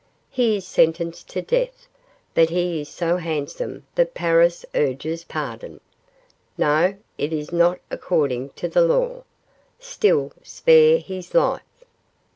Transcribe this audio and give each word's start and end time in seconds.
He 0.31 0.57
is 0.57 0.65
sentenced 0.65 1.29
to 1.29 1.43
death; 1.43 1.85
but 2.33 2.49
he 2.49 2.81
is 2.81 2.89
so 2.89 3.17
handsome 3.17 3.85
that 3.93 4.15
Paris 4.15 4.65
urges 4.73 5.23
pardon. 5.23 5.79
No; 6.57 6.95
it 7.19 7.31
is 7.31 7.51
not 7.51 7.77
according 7.91 8.49
to 8.55 8.67
the 8.67 8.81
law. 8.81 9.25
Still, 9.79 10.31
spare 10.41 10.97
his 10.97 11.35
life? 11.35 11.61